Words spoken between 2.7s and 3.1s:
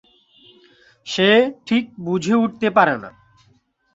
পারে না।